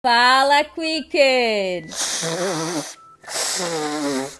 [0.00, 1.86] Fala, Quicker!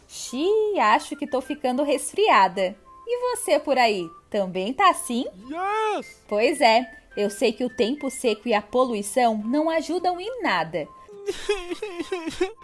[0.06, 2.76] Xiii, acho que tô ficando resfriada.
[3.04, 5.26] E você por aí, também tá assim?
[5.50, 6.22] Yes!
[6.28, 10.86] Pois é, eu sei que o tempo seco e a poluição não ajudam em nada.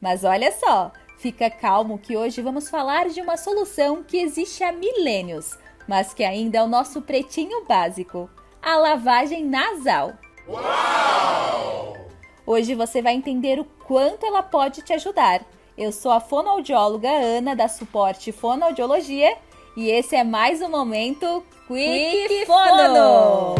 [0.00, 4.72] Mas olha só, fica calmo que hoje vamos falar de uma solução que existe há
[4.72, 5.56] milênios,
[5.86, 8.28] mas que ainda é o nosso pretinho básico:
[8.60, 10.18] a lavagem nasal.
[10.50, 11.96] Uau!
[12.44, 15.46] Hoje você vai entender o quanto ela pode te ajudar.
[15.78, 19.38] Eu sou a fonoaudióloga Ana da Suporte Fonoaudiologia
[19.76, 23.54] e esse é mais um momento Quick Fono.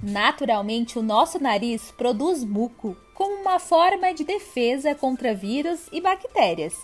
[0.00, 6.76] Naturalmente, o nosso nariz produz muco como uma forma de defesa contra vírus e bactérias.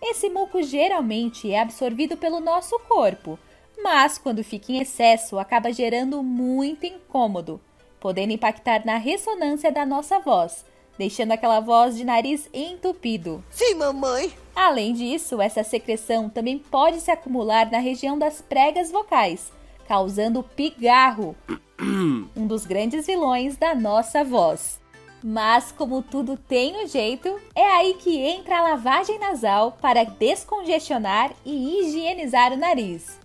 [0.00, 3.36] Esse muco geralmente é absorvido pelo nosso corpo,
[3.82, 7.60] mas quando fica em excesso acaba gerando muito incômodo,
[8.00, 10.64] podendo impactar na ressonância da nossa voz,
[10.98, 13.42] deixando aquela voz de nariz entupido.
[13.50, 14.32] Sim, mamãe.
[14.54, 19.52] Além disso, essa secreção também pode se acumular na região das pregas vocais,
[19.86, 21.36] causando pigarro,
[22.36, 24.80] um dos grandes vilões da nossa voz.
[25.22, 31.32] Mas como tudo tem um jeito, é aí que entra a lavagem nasal para descongestionar
[31.44, 33.18] e higienizar o nariz.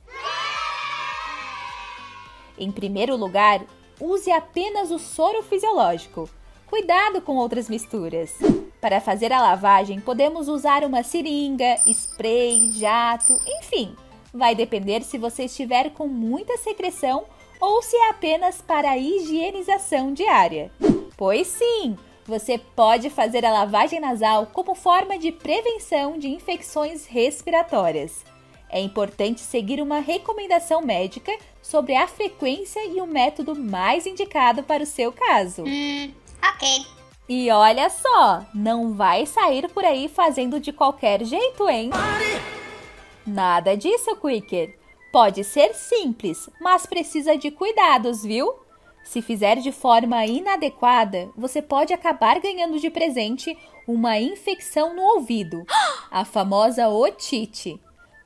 [2.57, 3.61] Em primeiro lugar,
[3.99, 6.29] use apenas o soro fisiológico.
[6.67, 8.37] Cuidado com outras misturas.
[8.81, 13.95] Para fazer a lavagem, podemos usar uma seringa, spray, jato, enfim.
[14.33, 17.25] Vai depender se você estiver com muita secreção
[17.61, 20.71] ou se é apenas para a higienização diária.
[21.15, 28.25] Pois sim, você pode fazer a lavagem nasal como forma de prevenção de infecções respiratórias.
[28.73, 34.81] É importante seguir uma recomendação médica sobre a frequência e o método mais indicado para
[34.81, 35.63] o seu caso.
[35.63, 36.11] Hum,
[36.43, 36.83] ok.
[37.29, 41.91] E olha só, não vai sair por aí fazendo de qualquer jeito, hein?
[43.23, 44.75] Nada disso, Quicker.
[45.11, 48.55] Pode ser simples, mas precisa de cuidados, viu?
[49.03, 53.55] Se fizer de forma inadequada, você pode acabar ganhando de presente
[53.87, 55.63] uma infecção no ouvido,
[56.09, 57.79] a famosa otite.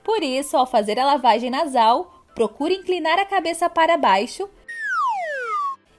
[0.08, 4.50] Por isso, ao fazer a lavagem nasal, procure inclinar a cabeça para baixo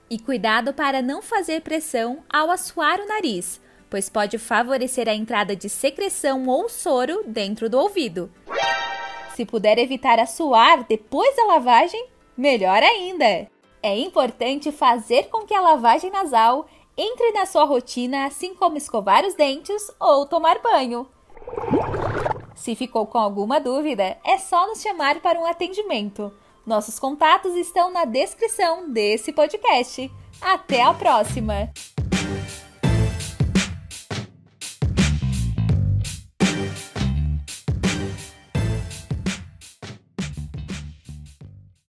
[0.09, 3.61] e cuidado para não fazer pressão ao assoar o nariz,
[3.91, 8.33] pois pode favorecer a entrada de secreção ou soro dentro do ouvido.
[9.37, 13.47] Se puder evitar assoar depois da lavagem, melhor ainda!
[13.83, 19.27] É importante fazer com que a lavagem nasal entre na sua rotina, assim como escovar
[19.27, 21.07] os dentes ou tomar banho.
[22.59, 26.33] Se ficou com alguma dúvida, é só nos chamar para um atendimento.
[26.67, 30.11] Nossos contatos estão na descrição desse podcast.
[30.41, 31.73] Até a próxima!